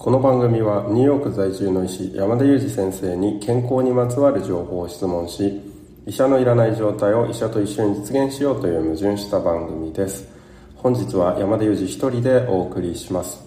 [0.00, 5.60] この番組はニューヨーク在住の医師山田裕二先生に健康にまつわる情報を質問し
[6.06, 10.26] 医者のいらない状態を医者と一緒に実現しようという矛盾した番組です。
[10.76, 13.44] 本日は山田裕二一人でお送りします。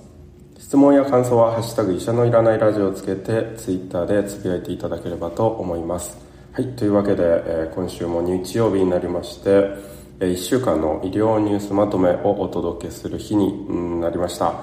[0.59, 6.15] 質問や感想は「ハッシュタグ医者のいらないラジオ」をつけてツイッターでつぶやいていただければと思います。
[6.51, 9.71] はいというわけで、えー、今週も日曜日になりまして
[10.19, 14.53] 1週間の医療ニュースまとめをお届けする日になりました、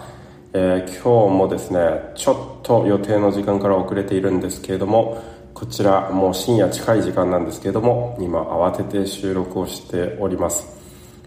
[0.53, 1.81] えー、今日もですね
[2.17, 5.23] ちょっと予定の時間から遅れているんですけれども
[5.55, 10.79] こちらもう深夜近い時間なんですけれども今慌てて収録をしております。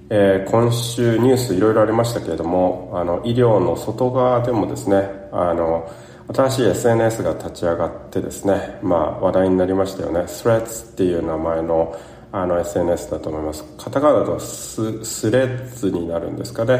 [0.09, 5.89] えー、今週ニュースいろいろありましたけれどもあの医療の外側でもですねあの
[6.33, 10.21] 新しい SNS が立ち上がってですね、まあ、話題になりましたよね。
[10.21, 11.97] Threads っていう名前の
[12.31, 13.63] あの SNS だと思います。
[13.77, 16.79] カタカナだとススレッズになるんですかね。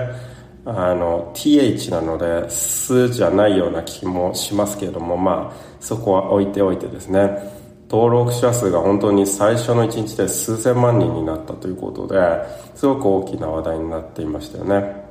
[0.66, 7.64] あの TH なので「ス」じゃないような気もしますけれどもまあそこは置いておいてですね。
[7.90, 12.18] 登録者数が本当に最初の1日で数千万人になったということで
[12.74, 15.04] すごく大きな話題になっていましたよね。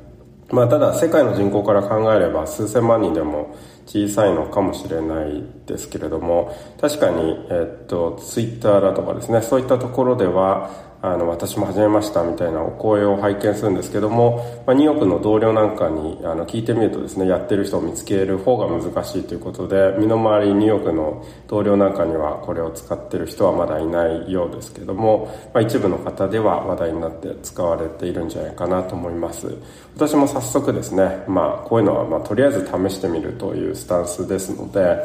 [0.50, 3.54] まあただ世界の人口から考えれば数千万人でも
[3.86, 10.70] 小さいのかもしれないですけれども確かに、えっと、ツイッターだとかですねそういったところでは
[11.04, 29.52] あの私も始めましたみたいなお声を拝見するんですけども、まあ、ニューヨークの同僚なんかにあの聞いてみるとですねやってる人を見つける方が難しいということで身の回りニューヨークの同僚なんかにはこれを使ってる人はまだいないようですけども、まあ、一部の方では話題になって使われているんじゃないかなと思います。
[29.96, 34.98] 私も早速ですね、まあ、こういうのはまとりあえず試してみるというスタンスですので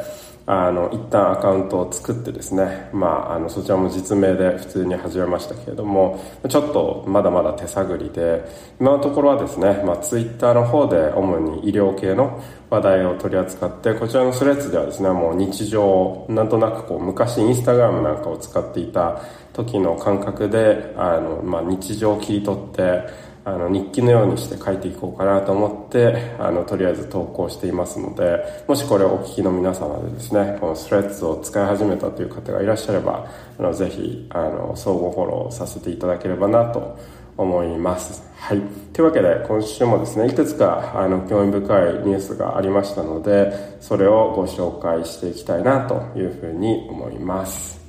[0.49, 8.45] あの一旦アカウントを作ってですね、まあ、あのそちらも実名で普通に始めましたけれどもちょっとまだまだ手探りで
[8.79, 33.25] 今のところはですね、まあ、ツイッターの方で主に医療系の話題を取り扱ってこちらのスレッズではですねもう日常なんとなくこう昔インスタグラムなんかを使っていた時の感覚であの、まあ、日常を切り取ってあの日記のようにして書いていこうかなと思ってあのとりあえず投稿していますのでもしこれをお聞きの皆様でですねこのスレッズを使い始めたという方がいらっしゃれば
[33.57, 36.99] あのぜひあの相互フォローさせていただければなと
[37.37, 38.21] 思います。
[38.35, 38.61] はい。
[38.93, 47.79] というわけで、今週もですね、いくつか、あの、興味深いニュースがありましたので、それをご紹介していきたいなというふうに思います。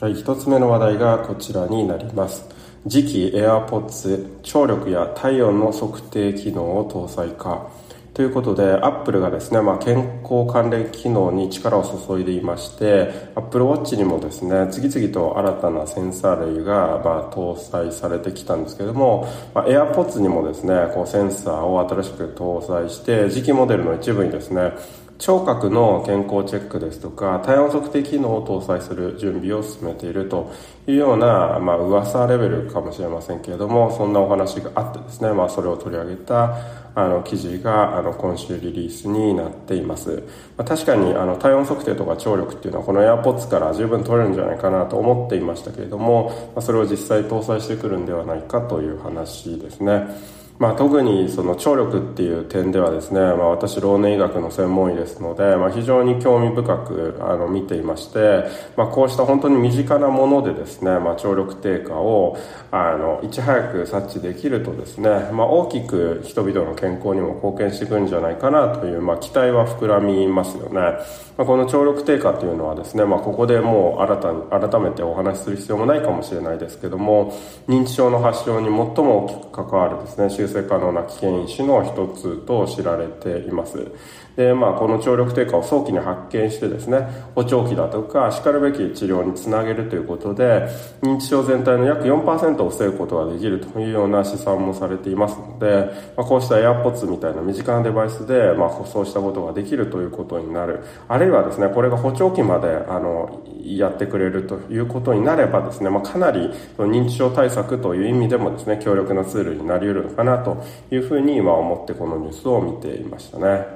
[0.00, 2.63] はい、一つ目の話題がこちらになります。
[2.88, 7.66] 次期 AirPods 聴力や体温の測定機能を搭載か
[8.14, 24.74] ということで、アップルがですね、まあ、健康関連機能に力を注いでいまして、Apple Watch にもですね、次々と新たなセンサー類が、まあ、搭載されてきたんですけども、まあ、AirPods にもですね、こうセンサーを新しく搭載して、次期モデルの一部にですね、
[25.18, 30.52] 聴覚の健康チェックですとか体温測定機能を搭載する準備を進めていると
[30.86, 36.56] いうような、まあ噂レベルかもしれませんけれどもそんなお話があってですね、まあ、それを取り上げた
[36.96, 40.22] あの記事があの今週リリースになっています、
[40.56, 50.43] まあ、確かにあの体温測定とか聴力っていうのはこの AirPods から十分取れるんじゃないかなと思っていましたけれども、まあ、それを実際搭載してくるんではないかという話ですね。
[50.56, 58.44] まあ、特にその聴力っていう点ではですね、まあ、私老年医学の専門医ですので、まあ、非常に興味深くあの見ていまして、
[58.76, 62.38] まあ、こうした本当に身近なものでですね、まあ、聴力低下を
[62.70, 70.98] あのいち早く察知できるとですね、まあ、大きく人々の健康にも貢献していくんじゃないかなという、まあ、期待は膨らみますよね、ま
[71.38, 83.90] あ、この聴力低下というのはですね、まあ、ここでもう新たに改めてお話しする必要もないかもしれないですけども認知症の発症に最も大きく関わるですね修正可能な危険因子の一つと知られています。
[84.36, 90.68] で、まあ、この聴力低下を早期に発見してですね、補聴器だとか、叱るべき治療につなげるということで、
[91.02, 100.80] 認知症全体の約4%を防ぐことができるというような試算もされていますので、まあ、こうした AirPods みたいな身近なデバイスで、まあ、そうしたことができるということになる。
[101.08, 113.66] あるいはですね、これが補聴器まで、あの、やってくれるということになればですね、まあ、かなり認知症対策という意味でもですね、強力なツールになり得るのかなというふうに今思ってこのニュースを見ていましたね。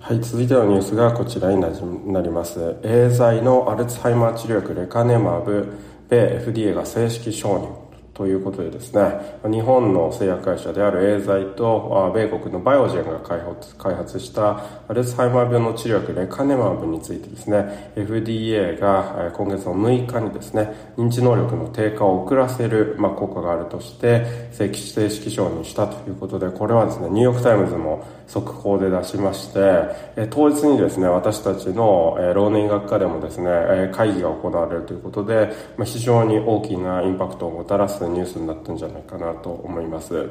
[0.00, 2.58] はい、続いてのニュースがこちらになります。
[2.82, 5.72] エーザイのアルツハイマー治療薬レカネマブ、
[6.08, 7.81] 米 FDA が正式承認
[8.14, 40.28] ということでですね、日本の製薬会社であるエーザイと米国のバイオジェンが開発したアルツハイマー病の治療薬レカネマブについてですね、FDA が今月の6日にですね、認知能力の低下を遅らせる、まあ、効果があるとして正式承認したということで、これはですね、ニューヨークタイムズも速報で出しまして、当日にですね、私たちの、老年医学科でもですね、会議が行われるということで、まあ、非常に大きなインパクトをもたらすニュースになったんじゃないかなと思います。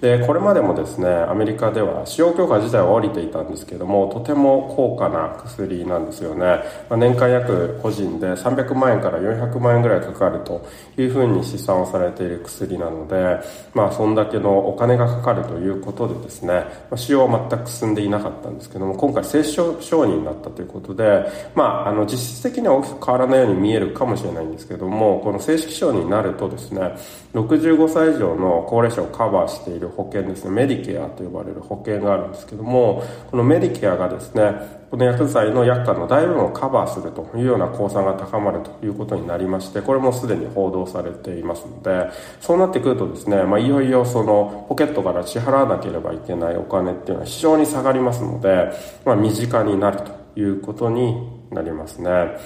[0.00, 6.44] で、これまでもですね、アメリカでは使用許可自体は降りていたんですけども、とても高価な薬なんですよね。
[6.88, 10.66] まあ、年間約個人で300万円から400万円ぐらいかかると
[10.96, 13.38] いうふうに試算をされている薬なので、
[13.74, 21.24] まあ、そんだけのお金がかかるということでですね、まあ、使用は全く進んでいなかったんですけども、今回正式承認になったということで、
[21.54, 26.96] まあ、あの、実質的には大きく変わらないように見えるかもしれないんですけども、この正式承認になるとですね、
[27.34, 48.70] 65歳以上の高齢者をカバーしている保険ですね、メディケアと呼ばれる保険があるんですけども、このメディケアがですね、この薬剤の薬価の大部分をカバーするというような公算が高まるということになりまして、これもすでに報道されていますので、そうなってくるとですね、まあ、いよいよそのポケットから支払わなければいけないお金っていうのは非常に下がりますので、
[49.04, 52.36] まあ、身近になるということになりますね。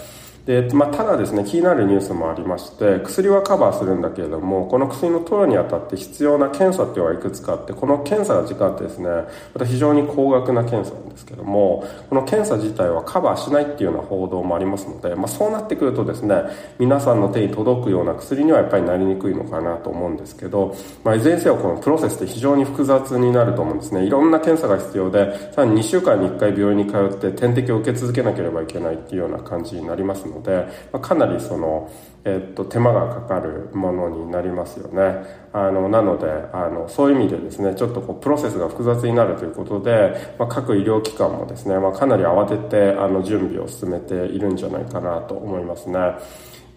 [0.48, 9.08] で、まあ、ただですね、気になるニュースもありまして、薬はカバーするんだけれども、この薬の投与にあたって必要な検査っていうのはいくつかあって、この検査が時間ってですね、
[9.52, 16.44] また非常に高額な検査なんですけども、この検査自体はカバーしないっていうような報道もありますので、まあ、そうなってくるとですね、
[16.78, 20.74] 皆さんの手に届くような薬にはやっぱりなりにくいのかなと思うんですけど、
[21.04, 24.06] まあ、いずれにせよこのプロセスって非常に複雑になると思うんですね。
[24.06, 31.90] いろんな検査が必要で、さらに2週間に1回病院に通って点滴を受け続けなければいけないっていうような感じになりますので、のでまあ、かなりその、
[32.24, 35.24] えっと、手間がかかるものになりますよね。
[35.52, 45.98] あの、なので、あの、そういう意味でですね、ちょっとこう、プロセスが複雑になるということで、まあ、各医療機関もですね、まあ、かなり慌てて、あの、準備を進めているんじゃないかなと思いますね。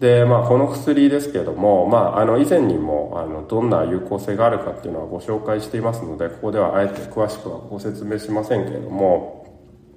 [0.00, 9.41] で、まあ、この薬ですけれども、まあ、あの、以前にも、あの、どんな有効性があるかっていうのはご紹介していますので、ここではあえて詳しくはご説明しませんけれども、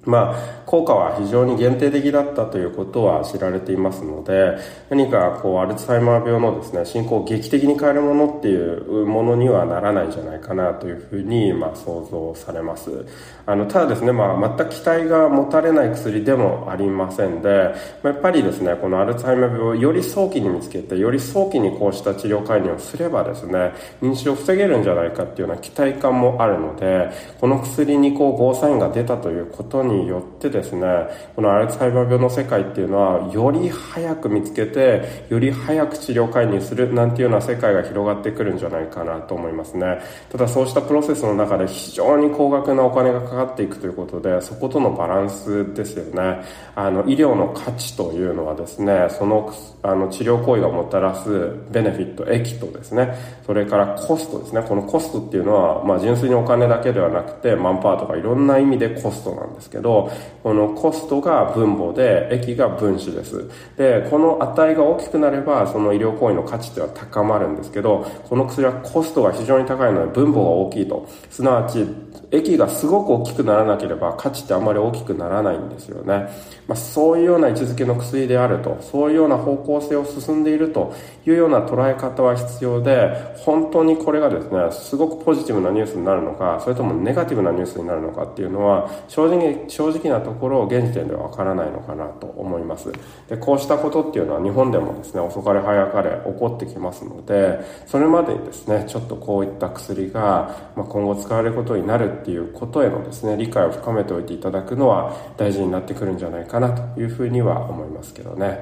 [0.06, 4.56] まあ、効果は非常に限定的だったということは知られていますので、
[4.88, 13.04] 何かこう、アルツハイマー病のですね、進行を劇的に変えるものっていうものにはならないんじゃないかなというふうに、まあ、想像されます。
[13.46, 17.74] あの、ただですね、まあ、全く期待が持たれない薬でもありませんで、
[18.04, 27.10] やっぱりですね、このアルツハイマー病をより早期に見つけて、より早期にこうした治療介入をすればですね、認知症を防げるんじゃないかっていうような期待感もあるので、
[27.40, 30.86] この薬にこう、ゴーサインが出たということにによってですね、
[31.34, 39.98] このアルツハイマー病の世界っていうのは、より早く見つけて、より早く治療介入するなんていうような世界が広がってくるんじゃないかなと思いますね。
[40.30, 46.42] ただそうしたプロセスの中で非常に高額なお金がかかっていくということで、そことのバランスですよね。
[46.74, 49.52] あの、医療の価値というのはですね、その、
[49.82, 53.14] あの、治療行為がもたらすベネフィット、益とですね、
[53.46, 54.62] それからコストですね。
[54.62, 60.10] このコストっていうのは、まあ、純粋にお金だけではなくて、マンパワーとかいろんな意味でコストなんですけど、ど、
[60.42, 63.48] このコストが分母で、液が分子です。
[63.76, 71.06] で、この値が大きくなれば、その医療行為の価値っていうのは高まるんですけど、この薬はコストが非常に高いので分母が大きいと。
[71.30, 71.86] すなわち、
[72.30, 76.28] 液がすごく大きくならなければ価値ってあんまり大きくならないんですよね。
[76.66, 80.92] まあ、そういうような位置づけの薬であると、そういうような方向性を進んでいると
[81.26, 92.90] いうような捉え方は必要で、本当にこれがですね、すごくポジティブなニュースになるのか、それともネガティブなニュースになるのかっていうのは、正直、正直なところを現時点ではわからないのかなと思います。
[93.28, 108.46] で、こうしたことっていうのは日本でもですね、遅かれ早かれ起こってきますので、それまでにですね、ちょっとこういった薬が、ま、今後使われることになるっていうことへのですね、理解を深めておいていただくのは大事になってくるんじゃないかなというふうには思いますけどね。
[108.46, 108.54] は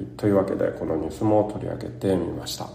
[0.00, 2.66] い、というわけで、このニュースも取り上げてみました。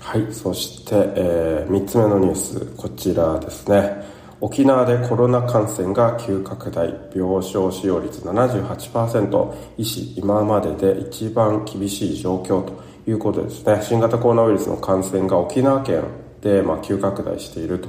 [0.00, 4.20] はい、そして、えー、3つ目のニュース、こちらですね。
[4.42, 12.72] 沖縄でコロナ感染が急拡大、病床使用率78%、医師今までで一番厳しい状況と
[13.06, 13.80] いうことですね。
[13.82, 16.04] 新型コロナウイルスの感染が沖縄県
[16.40, 17.88] で、まあ、急拡大していると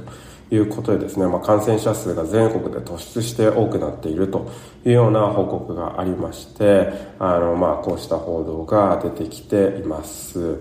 [0.52, 4.50] いうことでですね、まあ、感染者数が全国で突出して多くなっていると
[4.84, 10.60] いうような報告がありまして、あの、まあ、こうした報道が出てきています。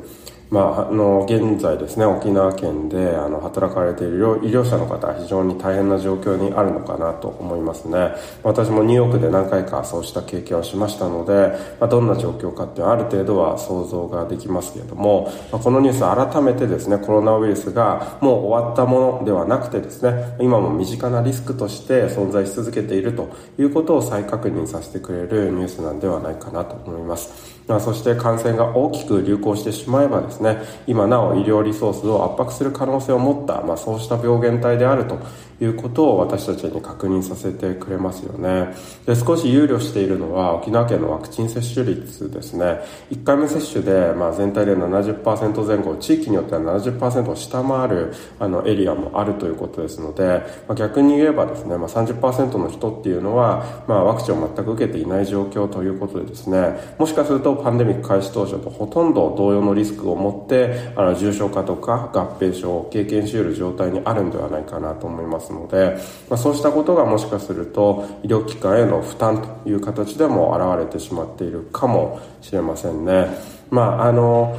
[0.51, 8.11] まあ、あの、現在ですね、沖縄県で、あの、働かれている医療者の方は非常に大変な状況にあるのかなと思いますね。
[8.43, 27.61] 私もニューヨークで何回かそうした経験をしましたので、まあ、どんな状況かっていうのはある程度は想像ができますけれども、まあ、このニュース改めてですね、コロナウイルスがもう終わったものではなくてですね、今も身近なリスクとして存在し続けているということを再確認させてくれるニュースなんではないかなと思います。
[27.67, 30.40] まあ、そして感染が大きく流行してしまえばですね、
[30.87, 35.19] 今なお医療リソースを圧迫する可能性を持った、まあ、そうした病原体であると
[35.61, 38.73] いうことを私たちに確認させてくれますよね。
[39.05, 42.81] で少し憂慮しているのは沖縄県のワクチン接種率ですね。
[43.11, 65.50] 1回目接種で、まあ、全体で70%前後地域によっては70%を下回るあのエリアもあるということですので、まあ、逆に言えばですね、まあ、30%の人っていうのは、まあ、ワクチンを全く受けていない状況ということでですねもしかするとパンデミック開始当初とほとんど同様のリスクを持ってあの重症化とか合併症を経験し得る状態にあるんではないかなと思います。
[65.51, 65.97] ので、
[66.29, 73.27] まあ、そうしたことがもしかすると医療機関への負担という形でも現れてしまっているかもしれませんね。
[73.69, 74.57] まああの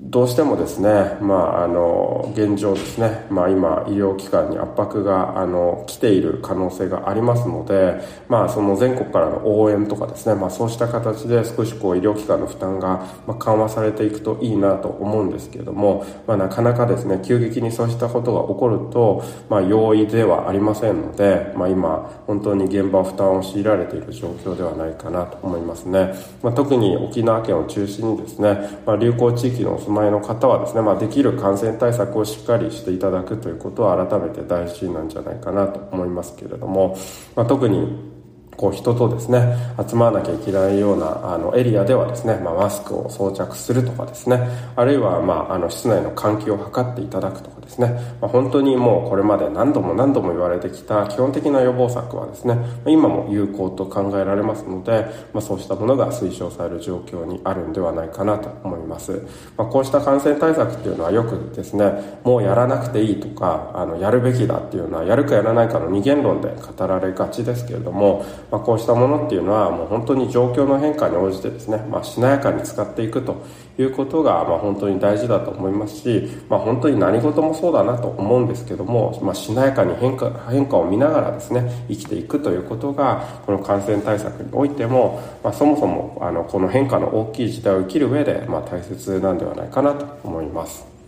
[0.00, 26.14] どうしてもですね、まあ、あの、現状ですね、まあ今、医療機関に圧迫が、あの、来ている可能性がありますので、まあその全国からの応援とかですね、まあそうした形で少しこう医療機関の負担が、ま、緩和されていくといいなと思うんですけれども、まあなかなかですね、急激にそうしたことが起こると、まあ容易ではありませんので、まあ今、本当に現場負担を強いられている状況ではないかなと思いますね。
[26.40, 36.98] まあ特に沖縄県を中心にですね、まあ流行地域の住まいの方はですね、まあ、できる感染対策をしっかりしていただくということは改めて大事なんじゃないかなと思いますけれども、
[37.34, 38.17] まあ、特に
[38.58, 39.56] こう人とですね、
[39.88, 47.86] 集まらなきゃいけないようなあのエリアではですね、まあ、マスクを装着するとかですね、あるいは、まあ、あの室内の換気を図っていただくとかですね、
[48.20, 59.22] まあ、本当にもうこれまで何度も何度も言われてきた基本的な予防策はですね、今も有効と考えられますので、まあ、そうしたものが推奨される状況にあるんではないかなと思います。
[59.56, 73.44] まあ、こうした感染対策っていうのはよくですね、もうやらなくていいとか、あの、やるべきだっていうのは、やるかやらないかの二元論で語られがちですけれども、まあ、こうしたものっていうのはもう本当に状況の変化に応じてですね、まあ、しなやかに使っていくと
[73.78, 90.98] いうことが、まあ、本当に大事だと思いますし、まあ、本当に何事もそうだなと思うんですけども、まあ、しなやかに変化変化を見ながらですね生きていくということがこの感染対策においても、まあ、そもそもあのこの変化の大きい時代を生きる上で、まあ、大切なんではないかなと思います。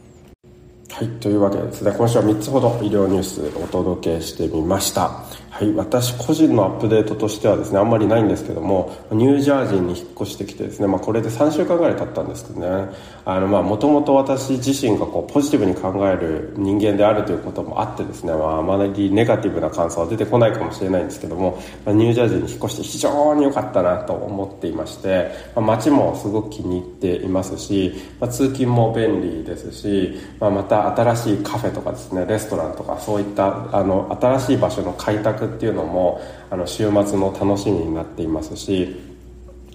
[0.93, 1.09] はい。
[1.21, 5.25] というわけでですね、今週は3つほど医療ニュースお届けしてみました。
[5.61, 12.91] はい、私個人のアップデートとしてはですねあんまりないんですけどもニュージャージーに引っ越してきてですね、まあ、これで3週間ぐらい経ったんですけどね。
[13.27, 39.11] もともと私自身がこうポジティブに考える人間であるということもあってですね、まあ、あまりネガティブな感想は出てこないかもしれないんですけども、まあ、ニュージャージーに引っ越して非常に良かったなと思っていまして、まあ、街もすごく気に入っていますし、まあ、通勤も便利ですし、まあ、また新しいカフェとかですねレストランとかそういったあの新しい場所の開拓っていうのもあの週末の楽しみになっていますし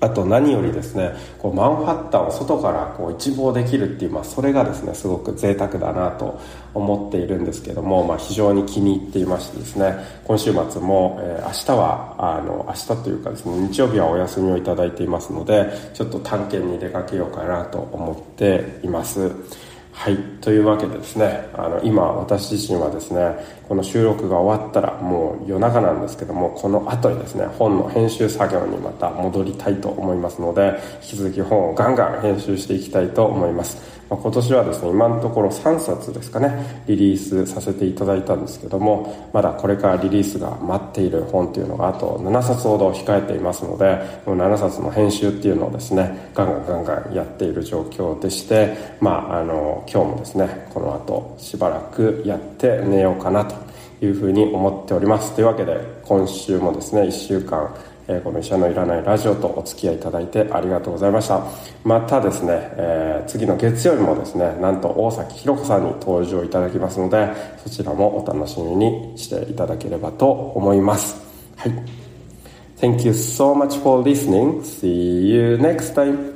[0.01, 6.39] あと何よりですねこうマンハッタンを外からこう一望できるっていう、まあ、それがですねすごく贅沢だなと
[6.74, 19.32] 思っているんですけども、まあ、非常に気に入っていましてですね今週末も、えー、明日はあの明日というかですね日曜日はお休みをいただいていますのでちょっと探検に出かけようかなと思っています。
[19.98, 20.18] はい。
[20.42, 23.38] というわけでですね、あの、今私自身はですね、
[23.68, 33.95] この収録が終わったらもう夜中なんですけども、この後にですね、本の編集作業にまた戻りたいと思いますので、引き続き本をガンガン編集していきたいと思います。
[34.10, 53.56] まあ、今年はですね今のところ3冊ですかねリリースさせていただいたんですけどもまだこれからリリースが待っている本っていうのがあと7冊ほど控えていますのでこの7冊の編集っていうのをですねガンガンガンガンやっている状況でしてまああの今日もですねこの後しばらくやって寝ようかなと
[54.02, 55.34] いうふうに思っております。
[55.36, 57.74] というわけで今週もですね1週間
[58.08, 61.44] えこの医者のいらないラジオとお付き合いいただいてありがとうございました
[61.84, 67.28] またですね、えー、次の月曜日もですねなんと大崎ひろ子さんに登場いただきますので
[67.64, 71.16] そちらもお楽しみにしていただければと思います
[71.58, 71.72] はい
[72.78, 74.62] Thank you so much for listening.
[74.62, 76.35] See you next time.